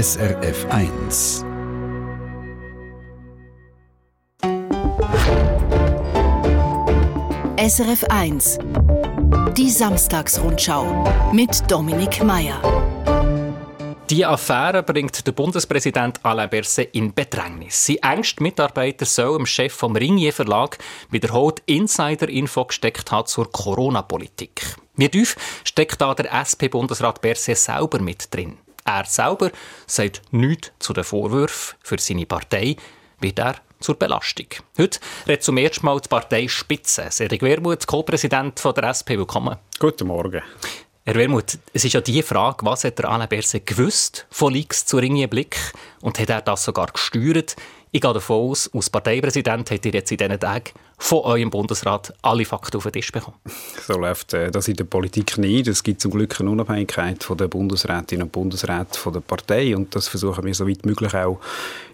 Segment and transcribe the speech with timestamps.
[0.00, 1.44] SRF 1.
[7.58, 8.58] SRF 1.
[9.56, 12.62] Die Samstagsrundschau mit Dominik Mayer.
[14.08, 17.86] Die Affäre bringt der Bundespräsident Alain Berset in Bedrängnis.
[17.86, 20.78] Sein engster Mitarbeiter soll dem Chef vom Ringier Verlag
[21.10, 24.76] wiederholt Insider-Info gesteckt haben zur Corona-Politik.
[24.94, 25.34] Wie tief
[25.64, 28.58] steckt da der SP-Bundesrat Berset selber mit drin?
[28.88, 29.50] Er selber
[29.86, 31.76] sagt nichts zu den Vorwürfen.
[31.82, 32.74] Für seine Partei
[33.20, 34.46] wird er zur Belastung.
[34.78, 37.06] Heute redet zum ersten Mal die Partei Spitze.
[37.10, 39.20] Cedric Wermuth, Co-Präsident der SP.
[39.20, 39.58] Willkommen.
[39.78, 40.40] Guten Morgen.
[41.04, 44.86] Herr Wermuth, es ist ja die Frage, was hat der Alain Berset gewusst von Leaks
[44.86, 45.58] zu Ringier-Blick
[46.00, 47.56] und hat er das sogar gesteuert?
[47.90, 52.12] Ich gehe davon aus, als Parteipräsident hat ihr jetzt in diesen Tagen von eurem Bundesrat
[52.22, 53.36] alle Fakten auf den Tisch bekommen.
[53.86, 55.68] So läuft äh, das in der Politik nicht.
[55.68, 59.94] Es gibt zum Glück eine Unabhängigkeit von der Bundesrätinnen und Bundesräte von der Partei und
[59.94, 61.40] das versuchen wir so weit möglich auch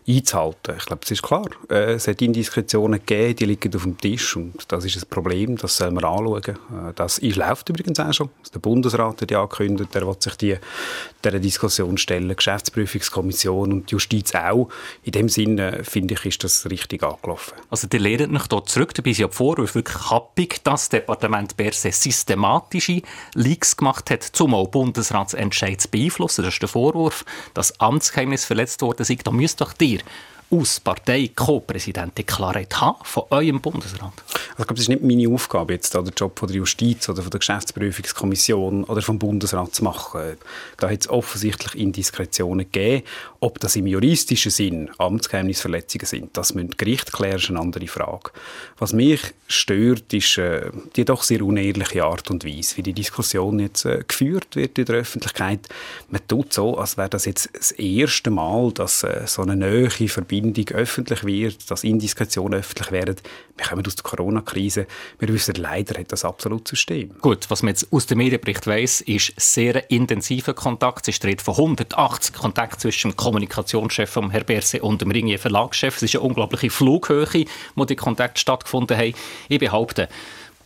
[0.06, 0.74] einzuhalten.
[0.76, 1.46] Ich glaube, es ist klar.
[1.70, 5.56] Äh, es hat Indiskretionen gegeben, die liegen auf dem Tisch und das ist ein Problem,
[5.56, 6.42] das soll man anschauen.
[6.42, 8.30] Äh, das läuft übrigens auch schon.
[8.52, 10.56] Der Bundesrat hat ja angekündigt, er wird sich die,
[11.24, 14.68] dieser Diskussion stellen, die Geschäftsprüfungskommission und die Justiz auch.
[15.04, 17.54] In dem Sinne, finde ich, ist das richtig angelaufen.
[17.70, 20.88] Also die lehrt mich hier zurück, dabei sind ja die Vorwürfe wirklich happig, dass das
[20.90, 23.02] Departement Berse systematische
[23.34, 26.44] Leaks gemacht hat, um auch Bundesratsentscheid zu beeinflussen.
[26.44, 29.26] Das ist der Vorwurf, dass Amtsgeheimnis verletzt worden ist.
[29.26, 30.00] Da müsst doch die ihr
[30.50, 34.02] aus Partei Co-Präsident Klarheit haben von eurem Bundesrat?
[34.02, 37.22] Also ich glaube, das ist nicht meine Aufgabe, jetzt den Job von der Justiz oder
[37.22, 40.36] von der Geschäftsprüfungskommission oder vom Bundesrat zu machen.
[40.76, 43.04] Da hat es offensichtlich Indiskretionen gegeben.
[43.44, 48.30] Ob das im juristischen Sinn Amtsgeheimnisverletzungen sind, das müssen Gericht klären, ist eine andere Frage.
[48.78, 53.58] Was mich stört, ist äh, die doch sehr unehrliche Art und Weise, wie die Diskussion
[53.58, 55.68] jetzt äh, geführt wird in der Öffentlichkeit.
[56.08, 59.90] Man tut so, als wäre das jetzt das erste Mal, dass äh, so eine neue
[59.90, 63.16] Verbindung öffentlich wird, dass Indiskretionen öffentlich werden.
[63.58, 64.86] Wir kommen aus der Corona-Krise.
[65.18, 67.10] Wir wissen, leider hat das absolut System.
[67.20, 71.06] Gut, was man jetzt aus dem Medienbericht weiss, ist sehr intensiver Kontakt.
[71.08, 75.96] Es steht von 180 Kontakt zwischen dem Kommunikationschef von Herr Berse und dem Ringier Verlagschef.
[75.96, 79.12] Es ist eine unglaubliche Flughöhe, wo die Kontakte stattgefunden haben.
[79.48, 80.08] Ich behaupte,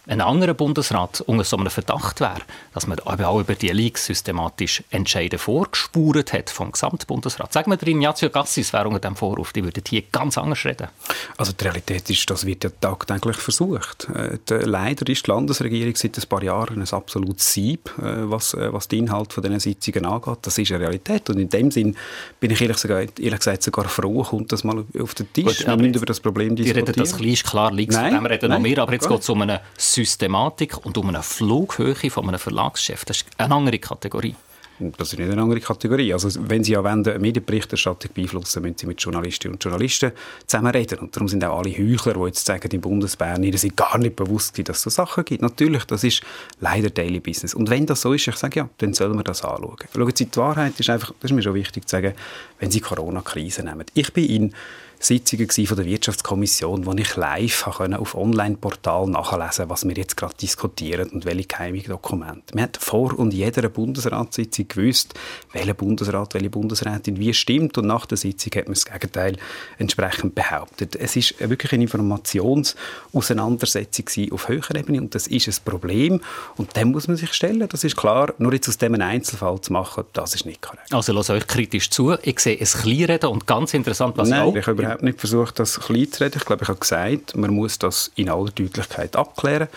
[0.08, 2.40] ein anderer Bundesrat unter so einem Verdacht wäre,
[2.72, 7.52] dass man auch über die Leaks systematisch Entscheide vorgespurt hat vom Gesamtbundesrat.
[7.52, 10.88] Sagen wir, der Ignazio Gassis wäre unter dem Vorwurf, die würden hier ganz anders reden.
[11.36, 14.08] Also die Realität ist, das wird ja tagtäglich versucht.
[14.14, 18.72] Äh, leider ist die Landesregierung seit ein paar Jahren ein absolutes Sieb, äh, was, äh,
[18.72, 20.38] was den Inhalt von diesen Sitzungen angeht.
[20.42, 21.96] Das ist eine Realität und in dem Sinn
[22.40, 25.44] bin ich ehrlich, sogar, ehrlich gesagt sogar froh, kommt das mal auf den Tisch.
[25.44, 26.86] Gut, wir müssen über das Problem diskutieren.
[26.86, 29.20] Die reden das klein, klar, Leaks, nein, dem reden nein, noch mehr, aber jetzt geht
[29.20, 29.60] es um eine
[30.04, 33.04] Systematik und um eine Flughöhe von einem Verlagschef.
[33.04, 34.36] Das ist eine andere Kategorie.
[34.78, 36.12] Das ist nicht eine andere Kategorie.
[36.12, 40.12] Also, wenn Sie ja eine Medienberichterstattung beeinflussen, müssen Sie mit Journalistinnen und Journalisten
[40.46, 41.00] zusammen reden.
[41.00, 44.14] Und darum sind auch alle Heuchler, die jetzt sagen, im Bundesbern, ihnen sind gar nicht
[44.14, 45.42] bewusst, dass es so Sachen gibt.
[45.42, 46.22] Natürlich, das ist
[46.60, 47.54] leider Daily Business.
[47.54, 49.78] Und wenn das so ist, ich sage ja, dann sollen wir das anschauen.
[49.92, 52.14] Schauen Sie, die Wahrheit ist einfach, das ist mir schon wichtig zu sagen,
[52.60, 53.84] wenn Sie Corona-Krise nehmen.
[53.94, 54.54] Ich bin in
[55.00, 61.10] Sitzungen von der Wirtschaftskommission, wo ich live auf Online-Portal nachlesen was wir jetzt gerade diskutieren
[61.10, 62.54] und welche geheimen Dokumente.
[62.54, 65.14] Man hat vor und jeder Bundesratssitzung gewusst,
[65.52, 69.36] welcher Bundesrat, welche Bundesrätin wie stimmt und nach der Sitzung hat man das Gegenteil
[69.78, 70.96] entsprechend behauptet.
[70.96, 76.20] Es ist wirklich eine Informationsauseinandersetzung auf höherer Ebene und das ist ein Problem
[76.56, 78.34] und dem muss man sich stellen, das ist klar.
[78.38, 80.92] Nur jetzt aus dem Einzelfall zu machen, das ist nicht korrekt.
[80.92, 82.16] Also lasst euch kritisch zu.
[82.22, 84.56] Ich sehe es Kleinreden und ganz interessant, was Nein, auch
[84.88, 86.38] überhaupt nicht versucht, das klein zu reden.
[86.38, 89.68] Ich glaube, ich habe gesagt, man muss das in aller Deutlichkeit abklären,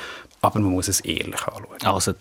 [0.42, 1.66] aber man muss es ehrlich anschauen.
[1.84, 2.14] Also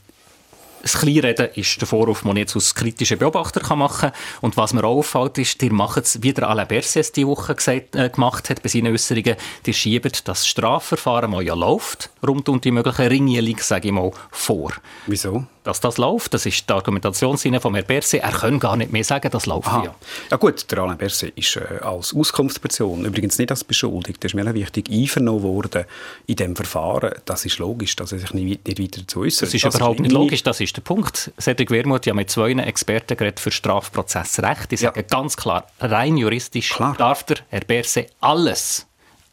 [0.82, 4.12] das Kleinreden ist der Vorwurf, den ich jetzt als kritischer Beobachter machen kann.
[4.40, 7.54] Und was mir auch auffällt, ist, ihr macht es, wie der Alain Berset diese Woche
[7.54, 9.36] gesagt, äh, gemacht hat bei seinen Äußerungen,
[9.66, 14.10] ihr schiebt das Strafverfahren, das ja läuft, rund um die möglichen Ringe, sage ich mal,
[14.30, 14.72] vor.
[15.06, 15.44] Wieso?
[15.62, 16.34] Dass das läuft.
[16.34, 18.22] Das ist die Argumentationslinie von Herrn Berset.
[18.22, 19.94] Er kann gar nicht mehr sagen, das läuft ja.
[20.30, 24.54] Ja gut, der Alain Berset ist äh, als Auskunftsperson, übrigens nicht als Beschuldigter, ist mir
[24.54, 25.84] wichtig, einvernommen worden
[26.26, 27.12] in dem Verfahren.
[27.24, 29.48] Das ist logisch, dass er sich nicht, nicht weiter dazu äußert.
[29.48, 31.32] Das ist das überhaupt ist nicht logisch, das ist der Punkt.
[31.40, 34.70] Cedric Wermuth ja mit zwei Experten geredet für Strafprozessrecht.
[34.70, 35.02] Die sagen ja.
[35.02, 36.94] ganz klar, rein juristisch klar.
[36.96, 38.86] darf der Herr Berset alles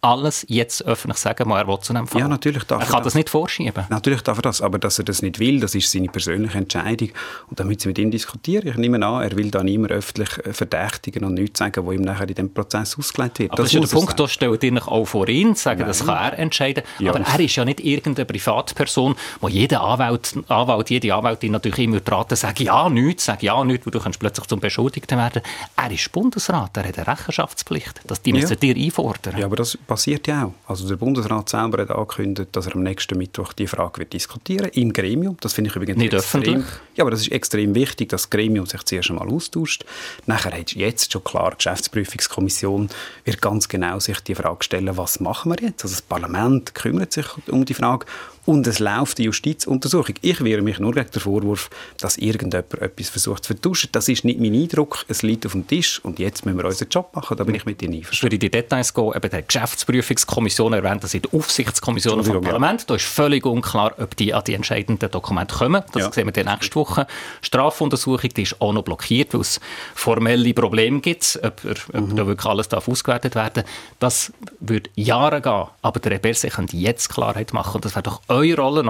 [0.07, 2.21] alles jetzt öffentlich sagen, was er will zu einem Fall.
[2.21, 3.05] Ja, natürlich darf er kann das.
[3.05, 3.85] das nicht vorschieben.
[3.89, 7.09] Natürlich darf er das, aber dass er das nicht will, das ist seine persönliche Entscheidung.
[7.49, 8.67] Und damit sie mit ihm diskutieren.
[8.67, 12.01] Ich nehme an, er will da niemand öffentlich äh, verdächtigen und nichts sagen, wo ihm
[12.01, 13.51] nachher in dem Prozess ausgelegt wird.
[13.51, 15.87] Aber das, das ist der Punkt, da stellt ihr auch vor ihn, sagen, Nein.
[15.87, 16.83] das kann er entscheiden.
[16.99, 17.11] Ja.
[17.13, 21.99] Aber er ist ja nicht irgendeine Privatperson, wo jeder Anwalt, Anwalt jede Anwältin natürlich immer
[22.05, 25.41] raten, sag ja nichts, sag ja nichts, wo du kannst plötzlich zum Beschuldigten werden.
[25.75, 28.01] Er ist Bundesrat, er hat eine Rechenschaftspflicht.
[28.05, 28.55] Das die müssen ja.
[28.55, 29.37] dir einfordern.
[29.37, 30.53] Ja, aber das passiert ja auch.
[30.69, 34.69] Also der Bundesrat selber hat angekündigt, dass er am nächsten Mittwoch die Frage wird diskutieren
[34.73, 35.37] im Gremium.
[35.39, 36.65] Das finde ich übrigens nicht extrem, öffentlich.
[36.93, 39.85] Ja, aber das ist extrem wichtig, dass das Gremium sich zuerst einmal austauscht.
[40.27, 42.89] Nachher hat jetzt schon klar, die Geschäftsprüfungskommission
[43.25, 45.83] wird ganz genau sich die Frage stellen, was machen wir jetzt?
[45.83, 48.05] Also das Parlament kümmert sich um die Frage
[48.47, 50.15] und es läuft die Justizuntersuchung.
[50.21, 53.89] Ich wehre mich nur gegen den Vorwurf, dass irgendjemand etwas versucht zu vertuschen.
[53.91, 55.03] Das ist nicht mein Eindruck.
[55.09, 57.35] Es liegt auf dem Tisch und jetzt müssen wir unseren Job machen.
[57.35, 58.35] Da bin ich mit Ihnen einverstanden.
[58.35, 62.81] Für die Details gehen, eben die Geschäftsprüfungskommission erwähnt, das sind die Aufsichtskommissionen vom Parlament.
[62.81, 62.85] Ja.
[62.87, 65.83] Da ist völlig unklar, ob die an die entscheidenden Dokumente kommen.
[65.91, 66.11] Das ja.
[66.13, 67.05] sehen wir dann nächste Woche.
[67.41, 69.59] Strafuntersuchung die ist auch noch blockiert, weil es
[69.93, 72.15] formelle Probleme gibt, ob, ob mhm.
[72.15, 73.63] da wirklich alles darf ausgewertet werden
[73.99, 78.21] Das würde Jahre gehen, aber der Rebelse könnte jetzt Klarheit machen und das wäre doch
[78.43, 78.83] eure Rolle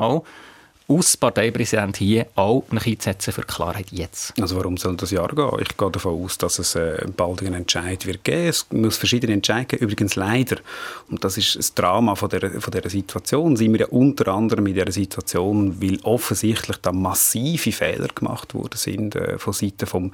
[0.89, 4.33] aus Parteipräsident hier auch mich einzusetzen für Klarheit jetzt.
[4.39, 5.51] Also warum soll das Jahr gehen?
[5.59, 8.47] Ich gehe davon aus, dass es äh, bald einen Entscheid wird geben.
[8.47, 9.83] Es muss verschiedene Entscheide geben.
[9.83, 10.57] Übrigens leider,
[11.09, 14.65] und das ist das Drama von der, von dieser Situation, sind wir ja unter anderem
[14.67, 20.13] in dieser Situation, weil offensichtlich da massive Fehler gemacht worden sind äh, von Seiten vom,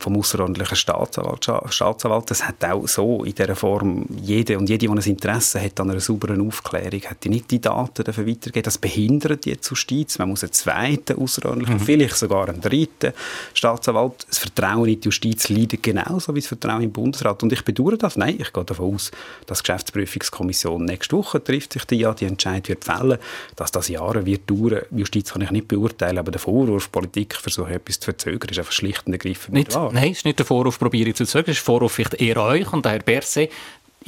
[0.00, 2.28] vom außerordentlichen Staatsanwalt, Staatsanwalt.
[2.28, 5.92] Das hat auch so in dieser Form jede und jede, die ein Interesse hat an
[5.92, 8.62] einer sauberen Aufklärung, hat die nicht die Daten weitergegeben.
[8.64, 11.80] Das behindert jetzt Justiz Justiz, man muss einen zweiten außerordentlichen, mhm.
[11.80, 13.12] vielleicht sogar einen dritten
[13.54, 14.26] Staatsanwalt.
[14.28, 17.42] Das Vertrauen in die Justiz leidet genauso wie das Vertrauen im Bundesrat.
[17.42, 18.16] Und ich bedauere das.
[18.16, 19.10] Nein, ich gehe davon aus,
[19.46, 23.18] dass die Geschäftsprüfungskommission nächste Woche trifft sich die ja, die Entscheid wird fällen,
[23.56, 24.82] dass das Jahre wird dauern.
[24.90, 28.72] Justiz kann ich nicht beurteilen, aber der Vorwurf, Politik versuche etwas zu verzögern, ist einfach
[28.72, 29.90] schlicht und ergreifend nicht, nicht wahr.
[29.92, 32.14] Nein, es ist nicht der Vorwurf, probiere ich zu verzögern, es ist der Vorwurf vielleicht
[32.14, 33.50] eher euch und der Herr Berset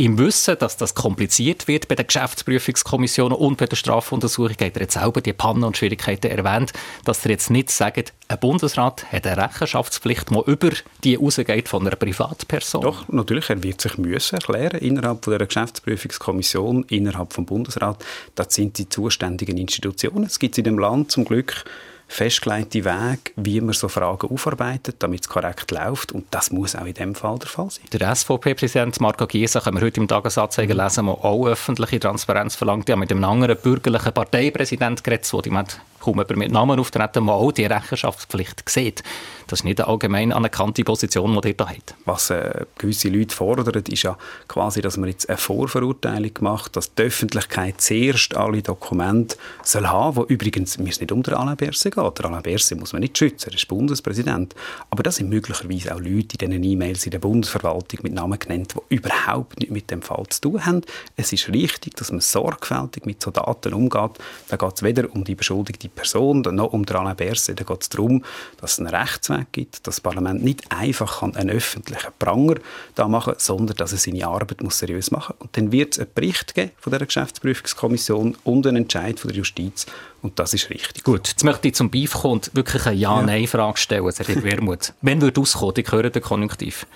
[0.00, 4.80] im Wissen, dass das kompliziert wird bei den Geschäftsprüfungskommissionen und bei der Strafuntersuchung, hat er
[4.80, 6.72] jetzt selber die Pannen und Schwierigkeiten erwähnt,
[7.04, 10.70] dass er jetzt nicht sagt, ein Bundesrat hat eine Rechenschaftspflicht, die über
[11.04, 12.80] die rausgeht von einer Privatperson.
[12.80, 18.02] Doch, natürlich, er wird sich müssen erklären innerhalb von der Geschäftsprüfungskommission, innerhalb vom Bundesrat.
[18.34, 20.24] Das sind die zuständigen Institutionen.
[20.24, 21.66] Es gibt in dem Land zum Glück
[22.10, 26.10] festgelegte Weg, wie man so Fragen aufarbeitet, damit es korrekt läuft.
[26.10, 27.84] Und das muss auch in dem Fall der Fall sein.
[27.92, 30.80] Der SVP-Präsident Marco Giesa, können wir heute im Tagesanzeiger mhm.
[30.80, 32.88] lesen, der auch öffentliche Transparenz verlangt.
[32.88, 35.52] Ja, mit einem anderen bürgerlichen Parteipräsident geredet, der
[36.00, 39.02] kaum jemand mit Namen auftreten, auch die Rechenschaftspflicht sieht.
[39.46, 41.94] Das ist nicht eine allgemein anerkannte Position, die ihr da habt.
[42.04, 44.16] Was äh, gewisse Leute fordern, ist ja
[44.46, 50.16] quasi, dass man jetzt eine Vorverurteilung macht, dass die Öffentlichkeit zuerst alle Dokumente soll haben,
[50.16, 52.18] wo übrigens, mir ist nicht um den Alain Berset geht.
[52.18, 54.54] Der Alain Berset muss man nicht schützen, er ist Bundespräsident.
[54.88, 58.74] Aber das sind möglicherweise auch Leute in diesen E-Mails in der Bundesverwaltung mit Namen genannt,
[58.90, 60.82] die überhaupt nichts mit dem Fall zu tun haben.
[61.16, 64.12] Es ist richtig, dass man sorgfältig mit so Daten umgeht.
[64.48, 67.60] Da geht es weder um die beschuldigte Person, noch um Alain Berset.
[67.60, 68.24] Da geht es darum,
[68.60, 72.56] dass es einen Rechtsweg gibt, dass das Parlament nicht einfach einen öffentlichen Pranger
[72.94, 75.46] da machen kann, sondern dass es seine Arbeit muss seriös machen muss.
[75.46, 79.38] Und dann wird es einen Bericht geben von der Geschäftsprüfungskommission und einen Entscheid von der
[79.38, 79.86] Justiz
[80.22, 81.04] und das ist richtig.
[81.04, 84.92] Gut, jetzt möchte ich zum Beef kommen und wirklich eine Ja-Nein-Frage stellen, Herr Wermuth.
[85.00, 86.86] Wenn würde auskommen, ich höre den Konjunktiv,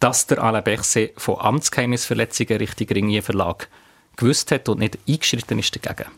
[0.00, 3.68] dass der Alain Berset von Amtsgeheimnisverletzungen Richtung Ringier Verlag
[4.16, 6.10] gewusst hat und nicht eingeschritten ist dagegen?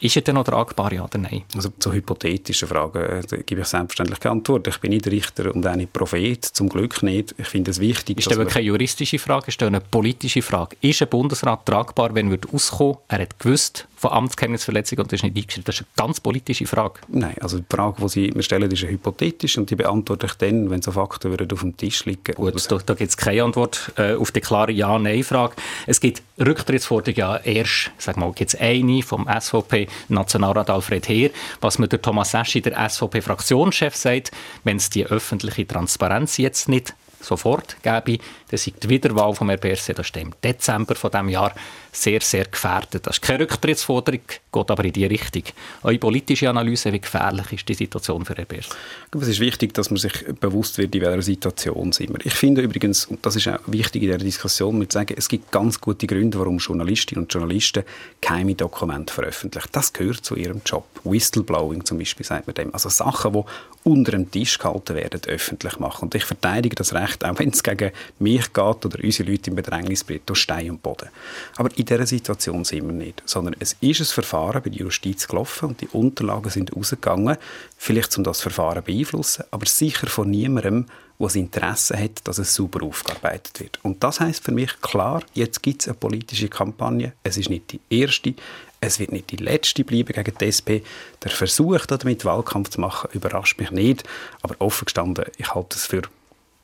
[0.00, 1.42] Ist er denn noch tragbar, ja oder nein?
[1.54, 4.66] Also zu hypothetischen Fragen äh, gebe ich selbstverständlich keine Antwort.
[4.66, 7.34] Ich bin nicht Richter und auch nicht Prophet, zum Glück nicht.
[7.36, 10.76] Ich finde es wichtig, Ist aber keine juristische Frage, ist eine politische Frage.
[10.80, 15.24] Ist ein Bundesrat tragbar, wenn er auskommen er hat gewusst von Amtsgeheimnisverletzung und das ist
[15.24, 15.64] nicht eingeschrieben?
[15.66, 17.00] Das ist eine ganz politische Frage.
[17.08, 20.70] Nein, also die Frage, die Sie mir stellen, ist hypothetisch und die beantworte ich dann,
[20.70, 22.34] wenn so Fakten würden auf dem Tisch liegen.
[22.34, 25.54] Gut, da, da gibt es keine Antwort äh, auf die klare Ja-Nein-Frage.
[25.86, 31.30] Es gibt Rücktrittsforderungen ja erst, sag mal, gibt es eine vom SVP Nationalrat Alfred Heer,
[31.60, 34.30] was mir der Thomas Eschi, der SVP-Fraktionschef, sagt,
[34.64, 39.60] wenn es die öffentliche Transparenz jetzt nicht sofort gäbe, dann sei die Wiederwahl von Herrn
[39.60, 41.54] Berset, das ist im Dezember von dem Jahr,
[41.92, 43.06] sehr, sehr gefährdet.
[43.06, 44.20] Das ist keine Rücktrittsforderung,
[44.52, 45.42] geht aber in die Richtung.
[45.82, 48.76] Eure politische Analyse, wie gefährlich ist die Situation für Herrn Berset?
[49.20, 52.24] Es ist wichtig, dass man sich bewusst wird, in welcher Situation sind wir.
[52.24, 55.50] Ich finde übrigens, und das ist auch wichtig in der Diskussion, mit sagen, es gibt
[55.50, 57.84] ganz gute Gründe, warum Journalistinnen und Journalisten
[58.20, 59.68] geheime Dokumente veröffentlichen.
[59.72, 60.86] Das gehört zu ihrem Job.
[61.04, 62.72] Whistleblowing zum Beispiel, sagt man dem.
[62.74, 63.42] Also Sachen, die
[63.82, 66.04] unter dem Tisch gehalten werden, öffentlich machen.
[66.04, 69.56] Und ich verteidige das Recht, auch wenn es gegen mich geht oder unsere Leute im
[69.56, 71.08] Bedrängnis bringt, durch Stein und Boden.
[71.56, 75.28] Aber in dieser Situation sind wir nicht, sondern es ist ein Verfahren bei der Justiz
[75.28, 77.36] gelaufen und die Unterlagen sind rausgegangen,
[77.76, 80.86] vielleicht um das Verfahren beeinflussen, aber sicher von niemandem,
[81.28, 83.78] der Interesse hat, dass es sauber aufgearbeitet wird.
[83.82, 87.12] Und das heißt für mich klar, jetzt gibt es eine politische Kampagne.
[87.22, 88.34] Es ist nicht die erste,
[88.80, 90.80] es wird nicht die letzte bleiben gegen die SP.
[91.22, 94.04] Der Versuch, damit Wahlkampf zu machen, überrascht mich nicht.
[94.40, 96.02] Aber offen gestanden, ich halte es für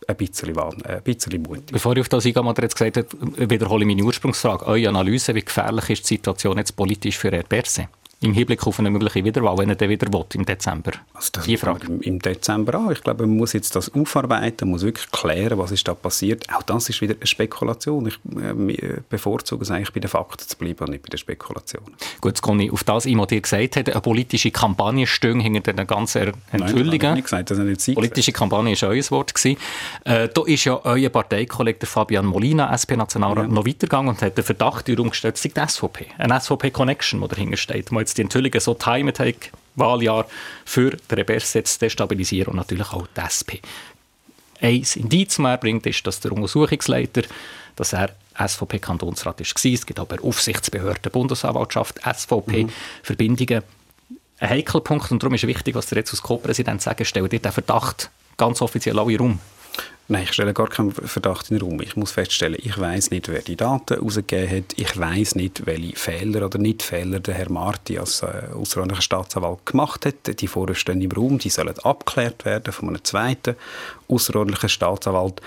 [0.06, 1.72] ein bisschen, ein bisschen mutig.
[1.72, 4.66] Bevor ich auf das eingehe, hat jetzt gesagt, wiederhole ich meine Ursprungsfrage.
[4.66, 7.88] Eure Analyse, wie gefährlich ist die Situation jetzt politisch für Herr Berse?
[8.20, 10.92] Im Hinblick auf eine mögliche Wiederwahl, wenn er dann wieder will, im Dezember?
[11.12, 11.86] Also das Die Frage.
[12.00, 12.90] Im Dezember auch.
[12.90, 16.46] Ich glaube, man muss jetzt das aufarbeiten, muss wirklich klären, was ist da passiert.
[16.54, 18.06] Auch das ist wieder eine Spekulation.
[18.06, 21.94] Ich äh, bevorzuge es eigentlich, bei den Fakten zu bleiben und nicht bei den Spekulationen.
[22.22, 26.32] Gut, Conny, auf das ich dir gesagt habe, eine politische Kampagne stehen hinter den ganzen
[26.52, 26.90] Enthüllungen.
[26.90, 28.50] Nein, das nicht gesagt, das nicht Sie Politische gesagt.
[28.50, 29.34] Kampagne war euer Wort.
[29.34, 29.58] Gewesen.
[30.04, 33.52] Äh, da ist ja euer Parteikollege Fabian Molina, SP-Nationalrat, ja.
[33.52, 36.06] noch weitergegangen und hat den Verdacht herumgestellt, sei die SVP.
[36.16, 39.34] Eine SVP-Connection, die dahinter steht, wo jetzt die Enthüllungen so timet haben,
[39.74, 40.26] Wahljahr
[40.64, 43.60] für den Reberse zu destabilisieren und natürlich auch die SP.
[44.60, 47.22] Ein Indiz mehr bringt, ist, dass der Untersuchungsleiter,
[47.74, 49.72] dass er SVP-Kantonsrat war.
[49.72, 53.62] Es gibt aber Aufsichtsbehörden, Bundesanwaltschaft, SVP-Verbindungen.
[54.08, 54.16] Mhm.
[54.38, 57.38] Ein heikler Punkt und darum ist wichtig, was der jetzt als Co-Präsident sagen, stellt ihr
[57.38, 59.40] den Verdacht ganz offiziell alle rum.
[60.08, 61.80] Nein, ich stelle gar keinen Verdacht in den Raum.
[61.82, 64.64] Ich muss feststellen, ich weiß nicht, wer die Daten herausgegeben hat.
[64.76, 70.06] Ich weiß nicht, welche Fehler oder Nicht-Fehler der Herr Marti als äh, außerordentlicher Staatsanwalt gemacht
[70.06, 70.40] hat.
[70.40, 73.56] Die Vorwürfe stehen im Raum, die sollen abgeklärt werden von einem zweiten
[74.06, 75.42] außerordentlichen Staatsanwalt.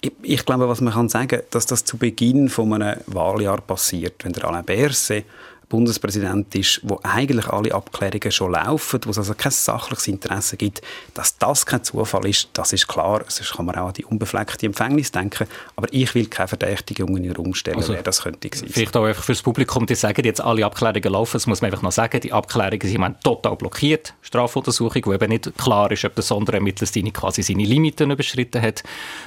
[0.00, 4.24] Ich, ich, glaube, was man kann sagen, dass das zu Beginn von einem Wahljahr passiert,
[4.24, 5.24] wenn der Alain Berset
[5.68, 10.82] Bundespräsident ist, wo eigentlich alle Abklärungen schon laufen, wo es also kein sachliches Interesse gibt,
[11.14, 13.24] dass das kein Zufall ist, das ist klar.
[13.28, 15.46] Sonst kann man auch an die unbefleckte Empfängnis denken.
[15.76, 18.68] Aber ich will keine Verdächtigung in den Raum stellen, also, wer das könnte sein.
[18.68, 21.34] Vielleicht auch einfach fürs Publikum, die sagen jetzt, alle Abklärungen laufen.
[21.34, 22.20] Das muss man einfach noch sagen.
[22.20, 24.14] Die Abklärungen sind total blockiert.
[24.22, 28.82] Strafuntersuchung, wo eben nicht klar ist, ob der Sonderermittlersteine quasi seine Limiten überschritten hat.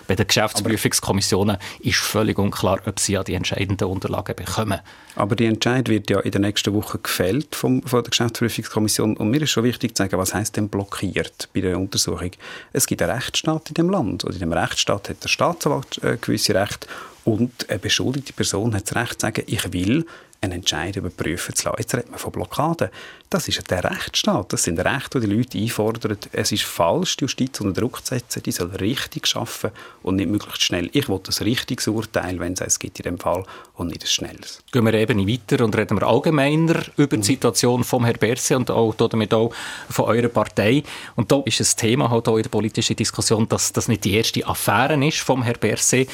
[0.07, 4.79] Bei den Geschäftsprüfungskommissionen ist völlig unklar, ob sie ja die entscheidenden Unterlagen bekommen.
[5.17, 9.17] Aber die Entscheid wird ja in der nächsten Woche gefällt vom, von der Geschäftsprüfungskommission.
[9.17, 12.31] Und mir ist schon wichtig zu sagen, was heißt denn blockiert bei der Untersuchung?
[12.71, 14.25] Es gibt einen Rechtsstaat in dem Land.
[14.25, 16.87] Und in dem Rechtsstaat hat der Staatsanwalt äh, gewisse Rechte
[17.23, 20.05] und eine beschuldigte Person hat das Recht zu sagen, ich will
[20.41, 21.77] einen Entscheid überprüfen zu lassen.
[21.79, 22.89] Jetzt redet man von Blockaden.
[23.29, 24.53] Das ist der Rechtsstaat.
[24.53, 26.17] Das sind Rechte, die die Leute einfordern.
[26.31, 28.43] Es ist falsch, die Justiz unter Druck zu setzen.
[28.43, 29.71] Die soll richtig arbeiten
[30.03, 30.89] und nicht möglichst schnell.
[30.93, 34.07] Ich will ein richtiges Urteil, wenn es eins gibt in dem Fall, und nicht ein
[34.07, 34.63] schnelles.
[34.71, 38.71] Gehen wir eben weiter und reden wir allgemeiner über die Situation von Herrn Berse und
[38.71, 39.53] auch, damit auch
[39.89, 40.83] von eurer Partei.
[41.15, 44.13] Und da ist ein Thema halt auch in der politischen Diskussion, dass das nicht die
[44.13, 46.07] erste Affäre ist vom Herrn Berse.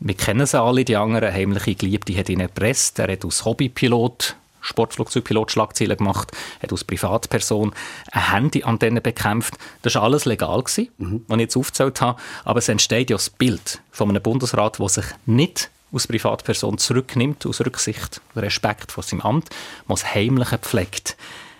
[0.00, 2.98] Wir kennen sie alle, die anderen heimliche Geliebte hat ihn erpresst.
[2.98, 6.32] Er hat als Hobbypilot Sportflugzeugpilot Schlagzeilen gemacht,
[6.62, 7.74] hat als Privatperson
[8.10, 9.54] eine Handyantenne bekämpft.
[9.82, 11.24] Das war alles legal, gewesen, mhm.
[11.28, 12.20] was ich jetzt aufgezählt habe.
[12.44, 17.46] Aber es entsteht ja das Bild von einem Bundesrat, der sich nicht als Privatperson zurücknimmt,
[17.46, 19.50] aus Rücksicht, Respekt vor seinem Amt,
[19.86, 21.16] was Heimliche pflegt.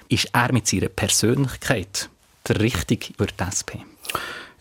[0.08, 2.08] Ist er mit seiner Persönlichkeit
[2.48, 3.84] der Richtige über die SP?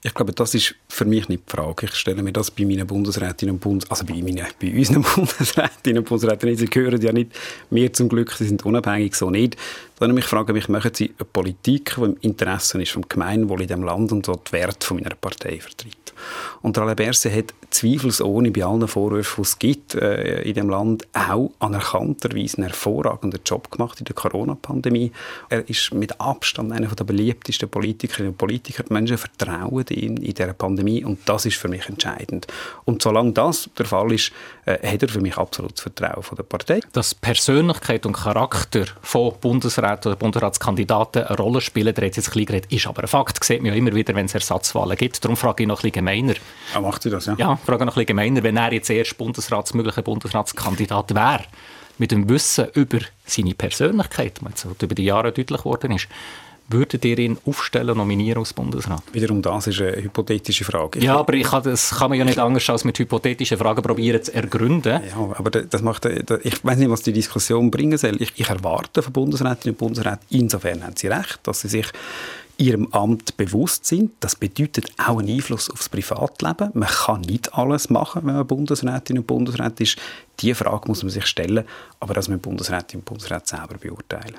[0.06, 1.86] Ich glaube, das ist für mich nicht die Frage.
[1.86, 6.00] Ich stelle mir das bei meinen Bundesrätinnen und Bundes also bei, meinen, bei unseren Bundesrätinnen
[6.00, 7.32] und Bundesräten, sie gehören ja nicht
[7.70, 9.56] mir zum Glück, sie sind unabhängig, so nicht.
[10.04, 13.68] Sondern ich frage mich, machen sie eine Politik, die im Interesse ist vom Gemeinwohl in
[13.70, 16.14] diesem Land und so die Werte von meiner Partei vertritt?
[16.62, 21.08] Und Alain Berset hat zweifelsohne bei allen Vorwürfen, die es gibt äh, in dem Land,
[21.14, 25.12] auch anerkannterweise einen hervorragenden Job gemacht in der Corona-Pandemie.
[25.50, 28.84] Er ist mit Abstand einer der beliebtesten Politikerinnen und Politiker.
[28.84, 32.48] Die Menschen vertrauen ihm in dieser Pandemie und das ist für mich entscheidend.
[32.86, 34.32] Und solange das der Fall ist,
[34.66, 36.80] äh, hat er für mich absolutes Vertrauen von der Partei.
[36.92, 39.34] Dass Persönlichkeit und Charakter von
[39.94, 43.40] Bundesräten oder Bundesratskandidaten eine Rolle spielen, der hat jetzt ein geredet, ist aber ein Fakt,
[43.40, 45.24] das sieht man ja immer wieder, wenn es Ersatzwahlen gibt.
[45.24, 46.34] Darum frage ich noch ein bisschen gemeiner.
[46.74, 47.36] Ah, macht sie das, ja?
[47.38, 51.44] Ja, frage noch ein bisschen gemeiner, wenn er jetzt erst Bundesrats, möglicher Bundesratskandidat wäre,
[51.98, 56.08] mit dem Wissen über seine Persönlichkeit, was über die Jahre deutlich geworden ist,
[56.74, 59.04] würdet ihr ihn aufstellen, nominieren als Bundesrat?
[59.14, 61.00] Wiederum das ist eine hypothetische Frage.
[61.00, 63.82] Ich ja, aber ich kann, das kann man ja nicht anders als mit hypothetischen Fragen
[63.82, 65.02] probieren zu ergründen.
[65.08, 68.22] Ja, aber das macht, ich weiß nicht, was die Diskussion bringen soll.
[68.22, 71.88] Ich, ich erwarte von Bundesrätinnen und Bundesräten, insofern haben sie recht, dass sie sich
[72.58, 74.12] ihrem Amt bewusst sind.
[74.20, 76.72] Das bedeutet auch einen Einfluss aufs Privatleben.
[76.74, 79.98] Man kann nicht alles machen, wenn man Bundesrätin und Bundesrat ist.
[80.40, 81.66] Diese Frage muss man sich stellen,
[82.00, 84.38] aber das müssen Bundesrätinnen und Bundesräte selber beurteilen.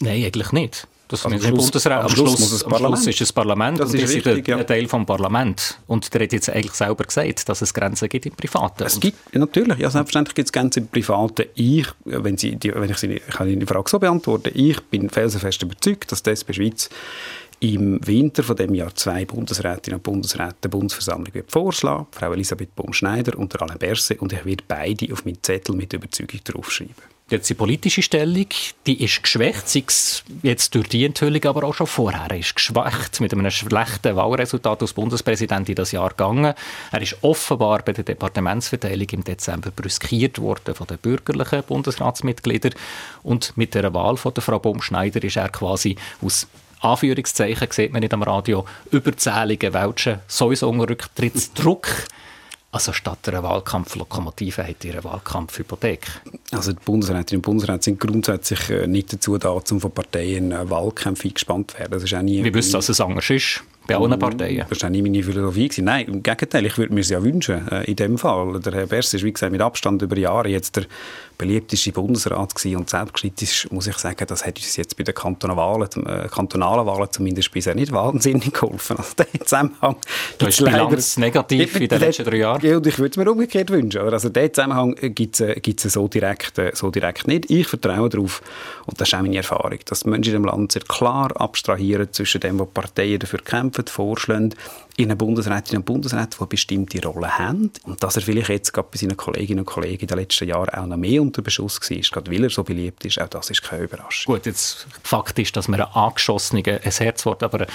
[0.00, 0.88] Nein, eigentlich nicht.
[1.12, 4.00] Das also am, Schluss, Bundesrat, am, Schluss, Schluss, am Schluss ist das Parlament das und
[4.00, 5.78] ist richtig, ein Teil vom Parlament.
[5.86, 8.84] Und der hat jetzt eigentlich selber gesagt, dass es Grenzen gibt im Privaten.
[8.84, 11.44] Es gibt, ja, natürlich, ja, selbstverständlich gibt es Grenzen im Privaten.
[11.54, 15.10] Ich, wenn, Sie, die, wenn ich, Sie, ich kann die Frage so beantworten, ich bin
[15.10, 16.88] felsenfest überzeugt, dass die SP Schweiz
[17.60, 22.74] im Winter von dem Jahr zwei Bundesrätinnen und Bundesräte der Bundesversammlung wird vorschlagen, Frau Elisabeth
[22.74, 27.11] Baum-Schneider und Alain Berset, und ich werde beide auf meinen Zettel mit Überzeugung draufschreiben.
[27.32, 28.46] Jetzt die politische Stellung,
[28.86, 32.26] die ist geschwächt, sei es jetzt durch die Enthüllung, aber auch schon vorher.
[32.28, 36.52] Er ist geschwächt mit einem schlechten Wahlresultat als Bundespräsident in das Jahr gegangen.
[36.90, 42.74] Er ist offenbar bei der Departementsverteilung im Dezember brüskiert worden von den bürgerlichen Bundesratsmitgliedern
[43.22, 46.46] und mit der Wahl von der Frau Baumschneider ist er quasi aus
[46.80, 51.88] Anführungszeichen, sieht man nicht am Radio, überzählige Welschen sowieso unter Rücktrittsdruck.
[52.72, 56.06] Also statt einer Wahlkampflokomotive hat ihr eine Wahlkampfhypothek.
[56.52, 60.70] Also die Bundesrätinnen und Bundesräte sind grundsätzlich äh, nicht dazu da, um von Parteien äh,
[60.70, 61.92] Wahlkämpfe eingespannt zu werden.
[61.92, 64.66] Das ist auch nie, Wir wissen, dass es anders ist bei allen Parteien.
[64.68, 65.68] Das war nie meine Philosophie.
[65.68, 65.84] Gewesen.
[65.84, 68.60] Nein, im Gegenteil, ich würde mir es ja wünschen, äh, in dem Fall.
[68.60, 70.84] Der Herr Bers ist, wie gesagt, mit Abstand über Jahre jetzt der
[71.42, 75.56] beliebteste Bundesrat gewesen und selbstkritisch muss ich sagen, das hat uns jetzt bei den kantonalen
[75.56, 78.96] Wahlen, äh, kantonalen Wahlen zumindest bisher nicht wahnsinnig geholfen.
[78.96, 79.96] Also der Zusammenhang
[80.38, 82.64] da ist Bilanz negativ in den letzten drei Jahren.
[82.64, 84.02] Ja, und ich würde es mir umgekehrt wünschen.
[84.02, 87.50] Also den Zusammenhang gibt es so, direkt, äh, so direkt nicht.
[87.50, 88.40] Ich vertraue darauf,
[88.86, 92.12] und das ist auch meine Erfahrung, dass die Menschen in dem Land sehr klar abstrahieren
[92.12, 94.54] zwischen dem, was Parteien dafür kämpfen, vorschlagen,
[94.96, 97.70] in den Bundesrätinnen und Bundesräten, die bestimmte Rolle haben.
[97.84, 100.68] Und dass er vielleicht jetzt gerade bei seinen Kolleginnen und Kollegen in den letzten Jahren
[100.68, 103.62] auch noch mehr unter Beschuss war, gerade weil er so beliebt ist, auch das ist
[103.62, 104.34] keine Überraschung.
[104.34, 107.68] Gut, jetzt Fakt ist, dass wir einen angeschossenen, ein Herzwort, aber einen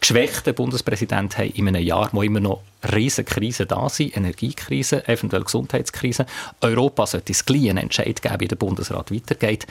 [0.00, 5.44] geschwächten Bundespräsident haben in einem Jahr, wo immer noch riesige Krisen da sind, Energiekrise, eventuell
[5.44, 6.26] Gesundheitskrise.
[6.60, 9.66] Europa sollte es gleich einen Entscheid geben, wie der Bundesrat weitergeht.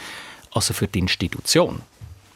[0.51, 1.81] Also für die Institution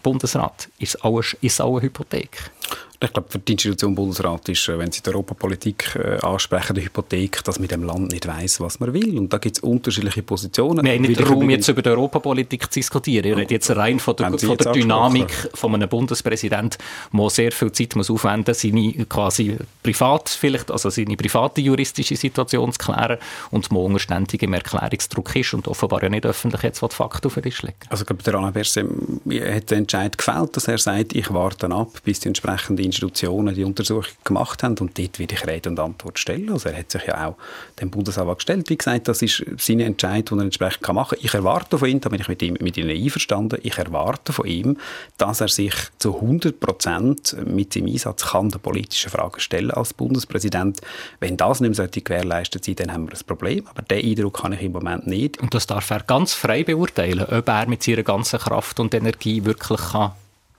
[0.07, 2.51] Bundesrat ist auch, ist auch eine Hypothek.
[2.99, 6.85] Ich glaube, für die Institution Bundesrat ist, äh, wenn Sie die Europapolitik äh, ansprechen, die
[6.85, 9.19] Hypothek, dass man in dem Land nicht weiß, was man will.
[9.19, 10.83] Und da gibt es unterschiedliche Positionen.
[10.83, 13.25] Wir haben nicht Raum, jetzt über die Europapolitik zu diskutieren.
[13.25, 16.79] Ich rede jetzt rein von der, von der Dynamik von einem Bundespräsident,
[17.13, 22.15] der sehr viel Zeit muss aufwenden muss, seine quasi privat, vielleicht, also seine private juristische
[22.15, 23.19] Situation zu klären
[23.51, 27.35] und der unter ständigem Erklärungsdruck ist und offenbar ja nicht öffentlich jetzt die Fakten auf
[27.35, 27.77] den Tisch legen.
[27.89, 31.67] Also ich glaube, der Alain Berset hat den Entscheid gefällt, dass er sagt, ich warte
[31.69, 35.79] ab, bis die entsprechende Institutionen die Untersuchung gemacht haben und dort werde ich Rede und
[35.79, 36.51] Antwort stellen.
[36.51, 37.35] Also er hat sich ja auch
[37.79, 38.69] dem Bundesanwalt gestellt.
[38.69, 41.25] Wie gesagt, das ist seine Entscheidung, die er entsprechend machen kann.
[41.25, 44.45] Ich erwarte von ihm, da bin ich mit, ihm, mit Ihnen einverstanden, ich erwarte von
[44.45, 44.77] ihm,
[45.17, 49.93] dass er sich zu 100 Prozent mit seinem Einsatz kann der politischen Fragen stellen als
[49.93, 50.81] Bundespräsident.
[51.19, 53.67] Wenn das nicht mehr gewährleistet sein dann haben wir ein Problem.
[53.67, 55.39] Aber diesen Eindruck kann ich im Moment nicht.
[55.39, 59.43] Und das darf er ganz frei beurteilen, ob er mit seiner ganzen Kraft und Energie
[59.45, 60.13] wirklich kann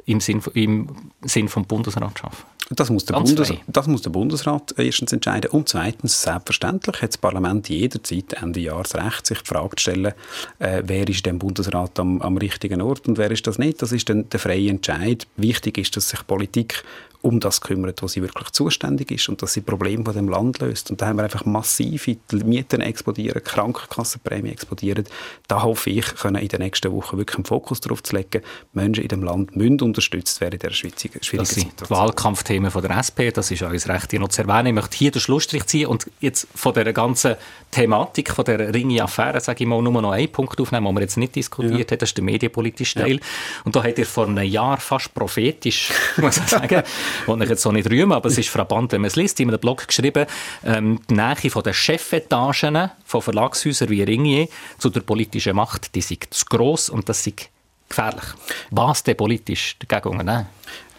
[0.09, 0.89] im Sinn, im
[1.23, 2.45] Sinn vom Bundesrat schaffen.
[2.71, 5.51] Das muss, der Bundes, das muss der Bundesrat erstens entscheiden.
[5.51, 10.13] Und zweitens, selbstverständlich, hat das Parlament jederzeit Ende Jahres Recht, sich die Frage zu stellen,
[10.59, 13.81] äh, wer ist dem Bundesrat am, am richtigen Ort und wer ist das nicht.
[13.81, 15.27] Das ist dann der freie Entscheid.
[15.37, 16.85] Wichtig ist, dass sich Politik
[17.29, 20.61] um das kümmert, wo sie wirklich zuständig ist und dass sie Probleme von dem Land
[20.61, 20.91] löst.
[20.91, 25.05] Und da haben wir einfach massive Mieten explodieren, Krankenkassenprämien explodieren.
[25.47, 28.43] Da hoffe ich, können in den nächsten Wochen wirklich einen Fokus darauf zu legen.
[28.73, 31.39] Menschen in dem Land müssen unterstützt werden in dieser schwierigen Situation.
[31.39, 34.69] Das sind die Wahlkampfthemen von der SP, das ist uns recht hier noch zu erwähnen.
[34.69, 37.37] Ich möchte hier den Schlussstrich ziehen und jetzt von der ganzen
[37.71, 41.19] Thematik, von der Ringe-Affäre, sage ich mal, nur noch einen Punkt aufnehmen, den wir jetzt
[41.19, 41.87] nicht diskutiert ja.
[41.87, 43.17] haben, das ist der medienpolitische Teil.
[43.17, 43.23] Ja.
[43.65, 46.83] Und da hat ihr vor einem Jahr fast prophetisch, muss ich sagen,
[47.27, 49.49] wollte ich jetzt so nicht rühmen, aber es ist frappant, wenn man es liest, in
[49.49, 50.27] einem Blog geschrieben,
[50.65, 56.01] ähm, die Nähe von den Chefetagen von Verlagshäusern wie Ringier zu der politischen Macht, die
[56.01, 57.51] sind zu gross und das ist
[57.89, 58.25] gefährlich.
[58.71, 60.47] Was denn politisch dagegen unternehmen?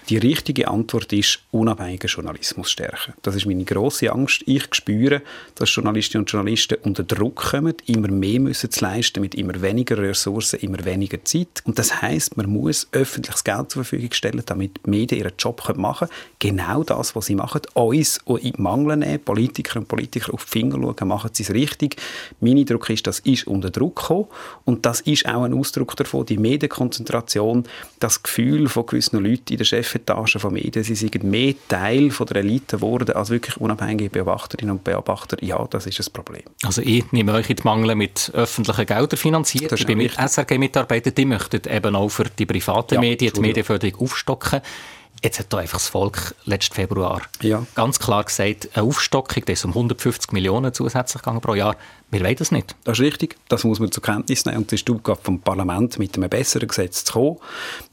[0.09, 3.13] Die richtige Antwort ist unabhängiger Journalismus stärken.
[3.21, 4.41] Das ist meine große Angst.
[4.47, 5.21] Ich spüre,
[5.53, 9.99] dass Journalistinnen und Journalisten unter Druck kommen, immer mehr müssen zu leisten, mit immer weniger
[9.99, 11.61] Ressourcen, immer weniger Zeit.
[11.63, 15.61] Und das heißt, man muss öffentliches Geld zur Verfügung stellen, damit die Medien ihren Job
[15.77, 16.57] machen können.
[16.57, 20.51] Genau das, was sie machen, uns in die Mangel nehmen, Politiker und Politiker auf die
[20.51, 21.97] Finger schauen, machen sie es richtig.
[22.39, 24.25] Mein Eindruck ist, das ist unter Druck gekommen.
[24.65, 27.65] Und das ist auch ein Ausdruck davon, die Medienkonzentration,
[27.99, 32.11] das Gefühl von gewissen Leuten in der Chef Chefetage von Medien, sie sind mehr Teil
[32.11, 35.37] von der Elite geworden als wirklich unabhängige Beobachterinnen und Beobachter.
[35.43, 36.43] Ja, das ist ein Problem.
[36.63, 39.71] Also ich nehme euch in die Mangel mit öffentlichen Geldern finanziert.
[39.71, 44.01] Ich bin mit SRG-Mitarbeiter, die möchten eben auch für die privaten ja, Medien die Medienförderung
[44.01, 44.61] aufstocken.
[45.21, 47.65] Jetzt hat da einfach das Volk letzten Februar ja.
[47.75, 51.75] ganz klar gesagt, eine Aufstockung, das ist um 150 Millionen zusätzlich gegangen pro Jahr.
[52.11, 52.75] Wir wollen das nicht.
[52.85, 53.35] Das ist richtig.
[53.49, 54.59] Das muss man zur Kenntnis nehmen.
[54.59, 57.37] Und es ist die Aufgabe vom Parlament, mit einem besseren Gesetz zu kommen.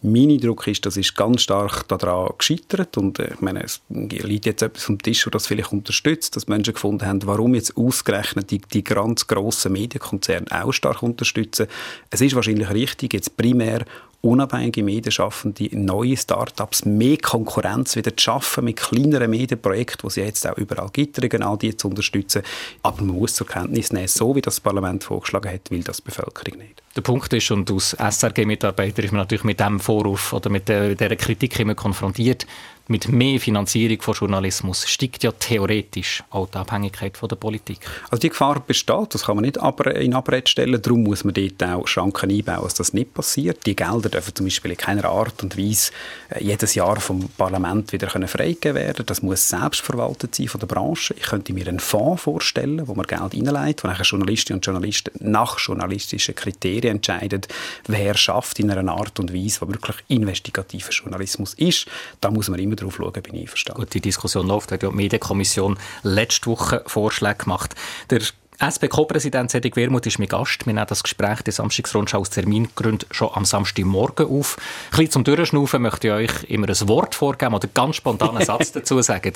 [0.01, 2.97] Mein Eindruck ist, das ist ganz stark daran gescheitert.
[2.97, 6.73] Und äh, ich meine, es liegt jetzt etwas vom Tisch, das vielleicht unterstützt, dass Menschen
[6.73, 11.67] gefunden haben, warum jetzt ausgerechnet die, die ganz grossen Medienkonzerne auch stark unterstützen.
[12.09, 13.85] Es ist wahrscheinlich richtig, jetzt primär
[14.27, 20.47] unabhängige Medienschaffende, neue Start-ups, mehr Konkurrenz wieder zu schaffen mit kleineren Medienprojekten, die es jetzt
[20.47, 22.43] auch überall gibt, regional die zu unterstützen.
[22.83, 26.03] Aber man muss zur Kenntnis nehmen, so wie das Parlament vorgeschlagen hat, will das die
[26.05, 26.83] Bevölkerung nicht.
[26.97, 31.17] Der Punkt ist, und als SRG-Mitarbeiter ist man natürlich mit diesem Vorwurf oder mit dieser
[31.17, 32.47] Kritik immer konfrontiert,
[32.88, 37.81] mit mehr Finanzierung von Journalismus steigt ja theoretisch auch die Abhängigkeit von der Politik.
[38.11, 40.81] Also die Gefahr besteht, das kann man nicht in Abrede stellen.
[40.81, 43.66] Darum muss man dort auch Schranken einbauen, dass das nicht passiert.
[43.66, 45.90] Die Gelder dürfen zum Beispiel in keiner Art und Weise
[46.31, 49.07] äh, jedes Jahr vom Parlament wieder freigegeben werden.
[49.07, 51.14] Das muss selbst verwaltet sein von der Branche.
[51.18, 55.59] Ich könnte mir einen Fonds vorstellen, wo man Geld reinlegt, wo Journalistinnen und Journalisten nach
[55.59, 57.42] journalistischen Kriterien entscheiden,
[57.87, 61.87] wer schafft in einer Art und Weise, wo wirklich investigativer Journalismus ist.
[62.20, 63.83] Da muss man immer immer darauf schauen, bin ich einverstanden.
[63.83, 67.75] Gut, die Diskussion läuft, hat ja die Medienkommission letzte Woche Vorschläge gemacht.
[68.11, 68.21] Der
[68.59, 70.65] SP-Co-Präsident Cedric Wermuth ist mein Gast.
[70.65, 74.57] Wir nehmen das Gespräch der Samstagsrundschau aus Termingründen schon am Samstagmorgen auf.
[74.57, 78.47] Ein bisschen zum Durchschnaufen möchte ich euch immer ein Wort vorgeben oder ganz spontan einen
[78.47, 79.35] Satz dazu sagen.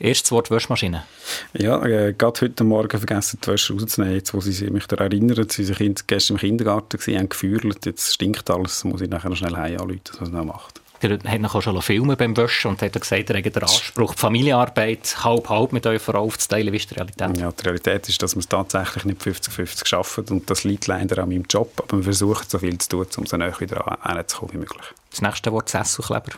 [0.00, 1.04] Erstes Wort Wäschmaschine.
[1.52, 4.16] Ja, äh, gerade heute Morgen vergessen, die Wäsche rauszunehmen.
[4.16, 8.14] Jetzt, wo sie mich daran erinnern, sie waren gestern im Kindergarten, waren, haben gefühlt, jetzt
[8.14, 10.80] stinkt alles, muss ich nachher schnell heim anrufen, was man macht.
[11.02, 14.20] Der hat noch schon filmen beim Wäschen und hat gesagt, er hat den Anspruch, die
[14.20, 16.72] Familienarbeit halb-halb mit Frau aufzuteilen.
[16.72, 17.38] Wie ist die Realität?
[17.38, 21.22] Ja, die Realität ist, dass wir es tatsächlich nicht 50-50 schaffen und das liegt leider
[21.22, 24.54] an meinem Job, aber wir versuchen so viel zu tun, um so näher wieder anzukommen
[24.54, 24.86] wie möglich.
[25.10, 26.32] Das nächste Wort Sesselkleber.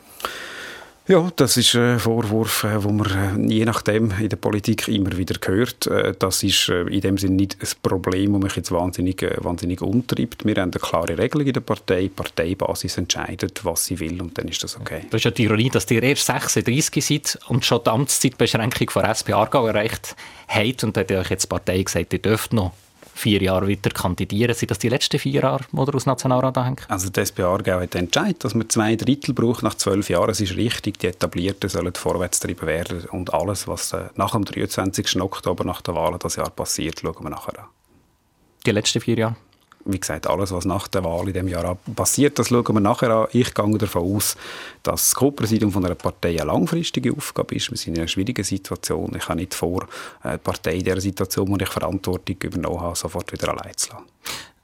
[1.08, 5.16] Ja, das ist ein Vorwurf, den äh, man äh, je nachdem in der Politik immer
[5.16, 5.86] wieder hört.
[5.86, 10.44] Äh, das ist in dem Sinne nicht ein Problem, das mich jetzt wahnsinnig, wahnsinnig umtreibt.
[10.44, 12.02] Wir haben eine klare Regelung in der Partei.
[12.02, 15.00] Die Parteibasis entscheidet, was sie will und dann ist das okay.
[15.08, 19.04] Das ist ja die Ironie, dass ihr erst 36 seid und schon die Amtszeitbeschränkung von
[19.08, 20.14] SP Aargau erreicht
[20.46, 22.72] habt und dann hat euch jetzt die Partei gesagt, ihr dürft noch
[23.18, 24.54] vier Jahre weiter kandidieren.
[24.54, 26.90] Sind das die letzten vier Jahre, die ihr aus Nationalrat hängt?
[26.90, 30.30] Also die SP Aargau hat entscheidet, dass man zwei Drittel braucht nach zwölf Jahren.
[30.30, 34.44] Es ist richtig, die Etablierten sollen vorwärts getrieben werden und alles, was äh, nach dem
[34.44, 35.20] 23.
[35.20, 37.66] Oktober, nach der Wahl das Jahr passiert, schauen wir nachher an.
[38.64, 39.36] Die letzten vier Jahre?
[39.88, 43.10] Wie gesagt, alles, was nach der Wahl in dem Jahr passiert, das schauen wir nachher
[43.10, 43.28] an.
[43.32, 44.36] Ich gehe davon aus,
[44.82, 47.70] dass das Co-Präsidium einer Partei eine langfristige Aufgabe ist.
[47.70, 49.14] Wir sind in einer schwierigen Situation.
[49.16, 49.86] Ich habe nicht vor,
[50.20, 54.04] eine Partei in dieser Situation, wo ich Verantwortung übernommen habe, sofort wieder allein zu lassen.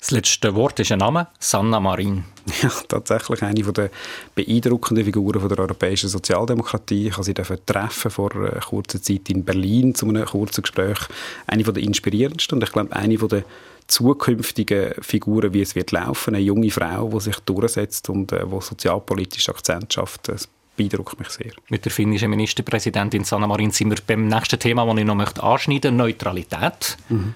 [0.05, 2.25] Das letzte Wort ist ein Name, Sanna Marin.
[2.61, 3.89] Ja, tatsächlich eine der
[4.35, 7.07] beeindruckenden Figuren der europäischen Sozialdemokratie.
[7.09, 10.99] Ich habe sie treffen vor einer kurzer Zeit in Berlin zu einem kurzen Gespräch.
[11.47, 13.45] Eine der inspirierendsten und ich glaube eine der
[13.87, 16.35] zukünftigen Figuren, wie es wird laufen.
[16.35, 20.29] Eine junge Frau, die sich durchsetzt und äh, die sozialpolitisch Akzent schafft.
[20.29, 21.53] Das beeindruckt mich sehr.
[21.71, 25.43] Mit der finnischen Ministerpräsidentin Sanna Marin sind wir beim nächsten Thema, das ich noch möchte
[25.43, 26.99] anschneiden möchte, Neutralität.
[27.09, 27.35] Mhm.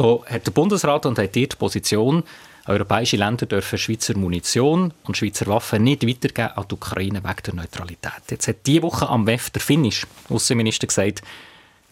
[0.00, 2.22] Da hat der Bundesrat und hat die Position,
[2.66, 7.54] europäische Länder dürfen Schweizer Munition und Schweizer Waffen nicht weitergeben an die Ukraine wegen der
[7.54, 8.22] Neutralität.
[8.30, 11.20] Jetzt hat diese Woche am WEF der finnisch Außenminister gesagt,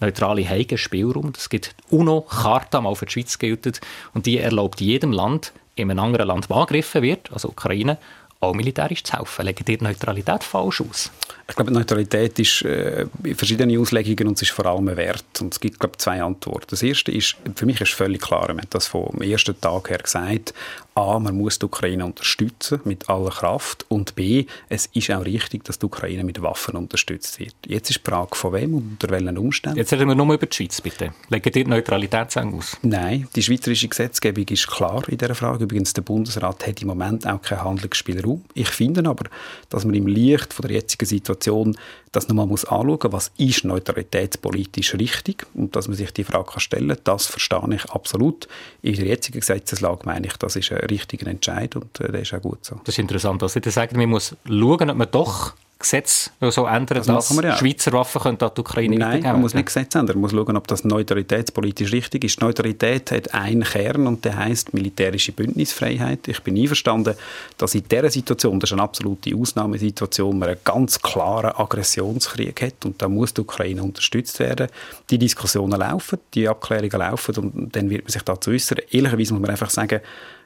[0.01, 1.35] neutrale Heigen Spielraum.
[1.37, 3.79] Es gibt UNO-Charta, mal für die Schweiz gilt,
[4.15, 7.99] und die erlaubt jedem Land, in einem anderen Land angegriffen wird, also Ukraine,
[8.41, 9.45] auch militärisch zu helfen.
[9.45, 11.11] Legen die Neutralität falsch aus?
[11.49, 15.25] Ich glaube, Neutralität ist äh, verschiedene Auslegungen und es ist vor allem ein Wert.
[15.41, 16.67] Und es gibt, glaube ich, zwei Antworten.
[16.69, 19.99] Das erste ist, für mich ist völlig klar, man hat das vom ersten Tag her
[19.99, 20.53] gesagt,
[20.95, 25.65] A, man muss die Ukraine unterstützen mit aller Kraft und B, es ist auch richtig,
[25.65, 27.55] dass die Ukraine mit Waffen unterstützt wird.
[27.67, 29.79] Jetzt ist die Frage, von wem und unter welchen Umständen.
[29.79, 31.15] Jetzt reden wir nur über die Schweiz, bitte.
[31.29, 32.77] Legen die Neutralität aus?
[32.83, 35.65] Nein, die schweizerische Gesetzgebung ist klar in dieser Frage.
[35.65, 38.28] Übrigens, der Bundesrat hat im Moment auch keinen Handlungsspielraum.
[38.55, 39.25] Ich finde aber,
[39.69, 41.77] dass man im Licht von der jetzigen Situation
[42.13, 46.45] das nochmal muss anschauen muss, was ist neutralitätspolitisch richtig und dass man sich die Frage
[46.51, 48.49] kann stellen kann, das verstehe ich absolut.
[48.83, 52.35] In der jetzigen Gesetzeslage meine ich, das ist ein richtiger Entscheid und äh, der ist
[52.35, 52.81] auch gut so.
[52.85, 56.99] Das ist interessant, dass Sie sagen, man muss schauen, ob man doch Gesetz so ändern,
[56.99, 57.57] das dass ja.
[57.57, 60.17] Schweizer Waffen können an die Ukraine Nein, man muss nicht Gesetz ändern.
[60.17, 62.41] Man muss schauen, ob das neutralitätspolitisch richtig ist.
[62.41, 66.27] Die Neutralität hat einen Kern und der heißt militärische Bündnisfreiheit.
[66.27, 67.15] Ich bin einverstanden,
[67.59, 72.85] dass in dieser Situation, das ist eine absolute Ausnahmesituation, man einen ganz klaren Aggressionskrieg hat
[72.85, 74.67] und da muss die Ukraine unterstützt werden.
[75.11, 78.79] Die Diskussionen laufen, die Abklärungen laufen und dann wird man sich dazu äußern.
[78.91, 80.01] Ehrlicherweise muss man einfach sagen,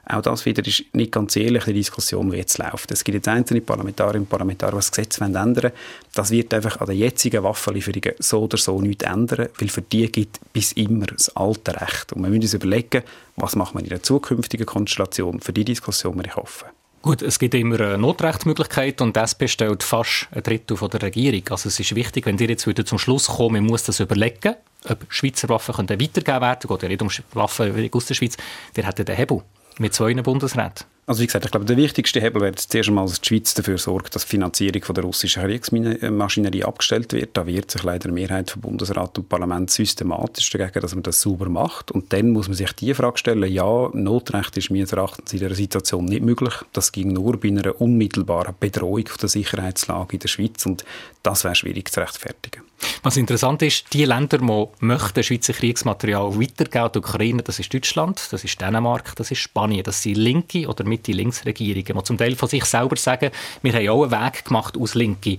[0.04, 2.90] auch das wieder ist nicht ganz ehrlich, die Diskussion, wie jetzt läuft.
[2.90, 5.72] Es gibt jetzt einzelne Parlamentarierinnen und Parlamentarier, die das Gesetz ändern wollen.
[6.12, 10.10] Das wird einfach an den jetzigen Waffenlieferungen so oder so nichts ändern, weil für die
[10.10, 12.12] gibt bis immer das alte Recht.
[12.12, 13.02] Und wir müssen uns überlegen,
[13.36, 15.40] was machen wir in der zukünftigen Konstellation.
[15.40, 16.68] Für die Diskussion bin ich offen.
[17.00, 21.42] Gut, es gibt immer eine Notrechtsmöglichkeit und das bestellt fast ein Drittel von der Regierung.
[21.50, 24.54] Also es ist wichtig, wenn ihr jetzt wieder zum Schluss kommt, man muss das überlegen,
[24.88, 28.36] ob Schweizer Waffen weitergegeben werden können, geht ja nicht um Waffen aus der Schweiz,
[28.76, 29.42] der hätte den Hebel
[29.78, 30.86] mit zwei Bundesräten.
[31.04, 33.76] Also wie gesagt, ich glaube, der wichtigste Hebel wäre zuerst einmal, dass die Schweiz dafür
[33.76, 37.36] sorgt, dass die Finanzierung von der russischen Kriegsmaschinerie abgestellt wird.
[37.36, 41.20] Da wehrt sich leider die Mehrheit von Bundesrat und Parlament systematisch dagegen, dass man das
[41.20, 41.90] sauber macht.
[41.90, 45.56] Und dann muss man sich die Frage stellen, ja, Notrecht ist meines Erachtens in dieser
[45.56, 46.54] Situation nicht möglich.
[46.72, 50.84] Das ging nur bei einer unmittelbaren Bedrohung der Sicherheitslage in der Schweiz und
[51.24, 52.61] das wäre schwierig zu rechtfertigen.
[53.02, 57.72] Was interessant ist, die Länder, die möchten Schweizer Kriegsmaterial weitergeben an die Ukraine, das ist
[57.72, 62.36] Deutschland, das ist Dänemark, das ist Spanien, das sind linke oder Mitte-Links-Regierungen, die zum Teil
[62.36, 63.30] von sich selber sagen,
[63.62, 65.36] wir haben auch einen Weg gemacht aus Linke,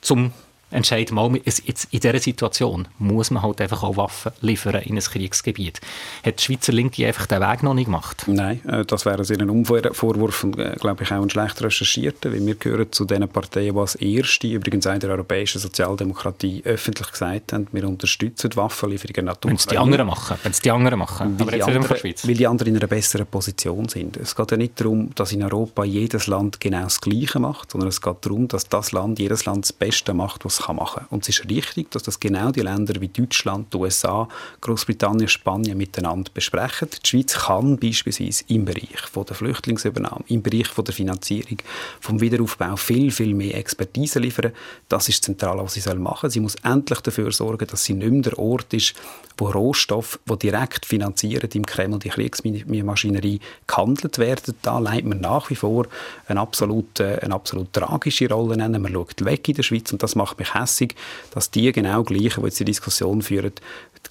[0.00, 0.32] zum
[0.74, 5.02] entscheiden, mal, jetzt in dieser Situation muss man halt einfach auch Waffen liefern in ein
[5.02, 5.80] Kriegsgebiet.
[6.24, 8.24] Hat die Schweizer Linke einfach den Weg noch nicht gemacht?
[8.26, 12.44] Nein, äh, das wäre ein Umvorwurf und, äh, glaube ich, auch ein schlecht recherchierter, weil
[12.44, 17.52] wir gehören zu den Parteien, die als erste, übrigens auch der europäischen Sozialdemokratie, öffentlich gesagt
[17.52, 20.98] haben, wir unterstützen die Waffenlieferungen nach Wenn es die anderen machen, wenn es die anderen
[20.98, 24.16] machen, weil die, anderen, weil die anderen in einer besseren Position sind.
[24.16, 27.88] Es geht ja nicht darum, dass in Europa jedes Land genau das Gleiche macht, sondern
[27.88, 31.06] es geht darum, dass das Land, jedes Land das Beste macht, was kann machen.
[31.10, 34.28] Und es ist richtig, dass das genau die Länder wie Deutschland, die USA,
[34.60, 36.88] Großbritannien, Spanien miteinander besprechen.
[37.04, 41.58] Die Schweiz kann beispielsweise im Bereich von der Flüchtlingsübernahme, im Bereich von der Finanzierung,
[42.00, 44.52] vom Wiederaufbau viel, viel mehr Expertise liefern.
[44.88, 46.30] Das ist zentral, was sie machen soll.
[46.30, 48.94] Sie muss endlich dafür sorgen, dass sie nicht mehr der Ort ist,
[49.36, 54.54] wo Rohstoffe, die direkt finanziert im Kreml die Kriegsmaschinerie gehandelt werden.
[54.62, 55.86] Da leitet man nach wie vor
[56.28, 58.56] eine absolut, eine absolut tragische Rolle.
[58.56, 60.94] Man schaut weg in der Schweiz und das macht mich hässig,
[61.32, 63.52] dass die genau gleichen, die jetzt die Diskussion führen,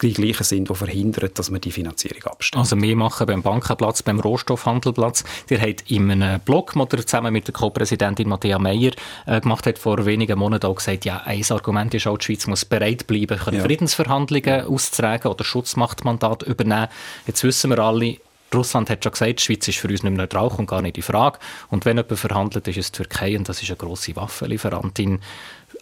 [0.02, 2.60] die gleichen sind, die verhindern, dass man die Finanzierung abstellt.
[2.60, 5.24] Also wir machen beim Bankenplatz, beim Rohstoffhandelplatz.
[5.50, 8.92] Der hat in einem Blog, den er zusammen mit der Co-Präsidentin Matthäa Meyer
[9.26, 12.48] äh, gemacht hat, vor wenigen Monaten auch gesagt, ja, ein Argument ist auch, die Schweiz
[12.48, 13.62] muss bereit bleiben, ja.
[13.62, 16.88] Friedensverhandlungen auszutragen oder Schutzmachtmandat übernehmen.
[17.28, 18.18] Jetzt wissen wir alle,
[18.54, 20.98] Russland hat schon gesagt, die Schweiz ist für uns nicht mehr neutral und gar nicht
[20.98, 21.40] in Frage.
[21.70, 25.20] Und wenn jemand verhandelt, ist es die Türkei und das ist eine grosse Waffenlieferantin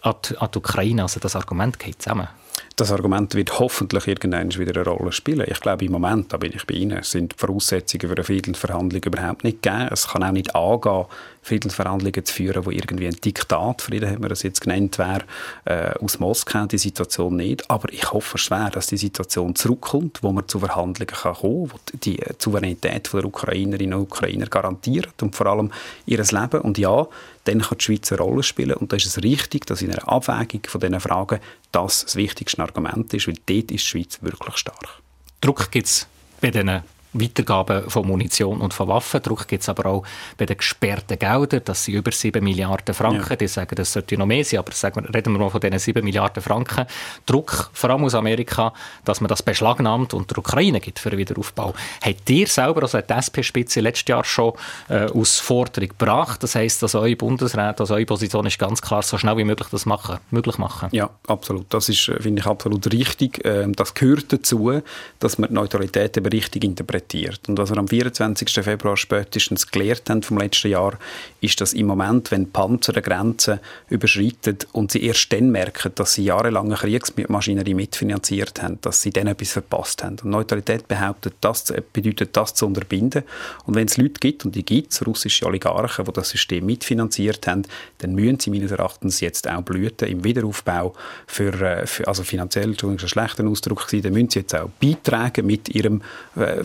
[0.02, 1.02] an die, an die Ukraine.
[1.02, 2.28] Also das Argument geht zusammen.
[2.76, 5.46] Das Argument wird hoffentlich irgendwann wieder eine Rolle spielen.
[5.48, 9.02] Ich glaube, im Moment, da bin ich bei Ihnen, sind die Voraussetzungen für eine Friedensverhandlung
[9.02, 9.88] überhaupt nicht gegeben.
[9.90, 11.06] Es kann auch nicht angehen,
[11.42, 15.24] Friedensverhandlungen zu führen, wo irgendwie ein Diktat, Frieden haben wir das jetzt genannt, wäre,
[15.64, 17.68] äh, aus Moskau, die Situation nicht.
[17.68, 21.72] Aber ich hoffe schwer, dass die Situation zurückkommt, wo man zu Verhandlungen kann kommen kann,
[21.72, 25.72] wo die Souveränität der Ukrainerinnen und Ukrainer garantiert und vor allem
[26.06, 26.60] ihr Leben.
[26.60, 27.08] Und ja,
[27.44, 28.74] dann kann die Schweiz eine Rolle spielen.
[28.74, 31.40] Und da ist es richtig, dass in einer Abwägung von diesen Fragen
[31.72, 35.00] das das wichtigste Argument ist, weil dort ist die Schweiz wirklich stark.
[35.40, 36.06] Druck gibt es
[36.40, 39.22] bei diesen Weitergabe von Munition und von Waffen.
[39.22, 40.04] Druck gibt es aber auch
[40.38, 41.60] bei den gesperrten Geldern.
[41.64, 43.30] Das sind über 7 Milliarden Franken.
[43.30, 43.36] Ja.
[43.36, 45.78] Die sagen, das sollte noch mehr sein, aber sagen wir, reden wir mal von diesen
[45.78, 46.86] 7 Milliarden Franken.
[47.26, 48.72] Druck, vor allem aus Amerika,
[49.04, 51.74] dass man das beschlagnahmt und der Ukraine gibt für den Wiederaufbau.
[52.00, 54.54] Habt ihr selber, also die SP-Spitze, letztes Jahr schon
[54.88, 56.42] äh, aus Forderung gebracht?
[56.42, 59.68] Das heisst, dass eure Bundesrat, also eure Position ist ganz klar, so schnell wie möglich
[59.70, 60.88] das machen, möglich machen?
[60.92, 61.66] Ja, absolut.
[61.68, 63.40] Das ist, äh, finde ich, absolut richtig.
[63.44, 64.80] Ähm, das gehört dazu,
[65.18, 67.48] dass man die Neutralität eben richtig interpretiert interpretiert.
[67.48, 68.50] Und was wir am 24.
[68.64, 70.98] Februar spätestens gelehrt haben vom letzten Jahr,
[71.40, 76.14] ist, dass im Moment, wenn Panzer die Grenzen überschreiten und sie erst dann merken, dass
[76.14, 80.16] sie jahrelange Kriegsmaschinerie mitfinanziert haben, dass sie dann etwas verpasst haben.
[80.22, 83.24] Und Neutralität behauptet, das bedeutet, das zu unterbinden.
[83.64, 87.46] Und wenn es Leute gibt, und die gibt es, russische Oligarchen, die das System mitfinanziert
[87.46, 87.62] haben,
[87.98, 90.94] dann müssen sie meines Erachtens jetzt auch blüten im Wiederaufbau
[91.26, 94.54] für, äh, für also finanziell, Entschuldigung, ist ein schlechter Ausdruck gewesen, dann müssen sie jetzt
[94.54, 96.02] auch beitragen mit ihrem
[96.36, 96.62] äh,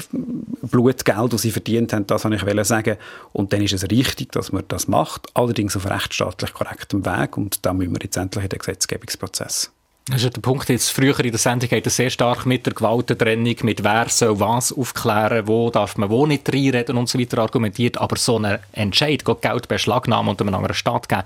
[0.62, 2.98] Blutgeld, das sie verdient haben, das wollte ich sagen.
[3.34, 7.38] Und dann ist es richtig, dass man das macht, allerdings auf rechtsstaatlich korrektem Weg.
[7.38, 9.72] Und da müssen wir jetzt endlich in den Gesetzgebungsprozess.
[10.10, 10.90] Das ist der Punkt jetzt.
[10.90, 15.48] Früher in der Sendung hat sehr stark mit der Gewaltentrennung, mit wer soll was aufklären,
[15.48, 17.98] wo darf man wo nicht reinreden und so weiter argumentiert.
[17.98, 21.24] Aber so ein Entscheid, Geld beschlagnahmen und einem anderen Staat geben,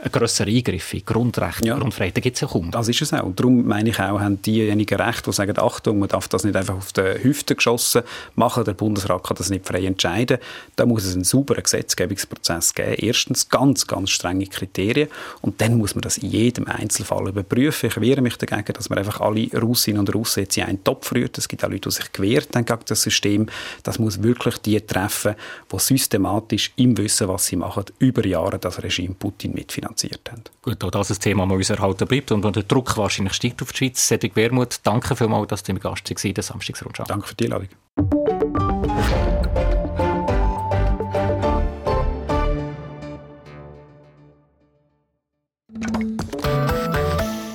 [0.00, 1.76] ein grösserer Eingriff in Grundrechte, ja.
[1.76, 2.70] Grundfreiheiten gibt es ja kaum.
[2.70, 3.24] Das ist es auch.
[3.24, 6.56] Und darum meine ich auch, haben diejenigen Recht, die sagen, Achtung, man darf das nicht
[6.56, 8.02] einfach auf die Hüfte geschossen
[8.36, 10.38] machen, der Bundesrat kann das nicht frei entscheiden.
[10.76, 12.94] Da muss es einen sauberen Gesetzgebungsprozess geben.
[12.98, 15.08] Erstens ganz, ganz strenge Kriterien
[15.40, 17.88] und dann muss man das in jedem Einzelfall überprüfen.
[17.88, 21.12] Ich wehre mich dagegen, dass man einfach alle Russinnen und Russen jetzt in einen Topf
[21.12, 21.38] rührt.
[21.38, 23.46] Es gibt auch Leute, die sich gewehrt haben gegen das System.
[23.82, 25.34] Das muss wirklich die treffen,
[25.72, 29.52] die systematisch im Wissen, was sie machen, über Jahre das Regime Putin
[29.88, 30.44] mitfinanziert haben.
[30.62, 33.62] Gut, auch das ein Thema, das uns erhalten bleibt und wo der Druck wahrscheinlich steigt
[33.62, 34.06] auf die Schweiz.
[34.06, 37.04] Cedric Wermuth, danke vielmals, dass du im Gast warst in der Samstagsrundschau.
[37.04, 37.68] Danke für die Einladung.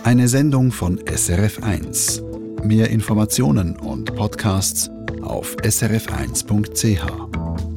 [0.03, 2.21] Eine Sendung von SRF1.
[2.63, 4.89] Mehr Informationen und Podcasts
[5.21, 7.72] auf srf1.ch.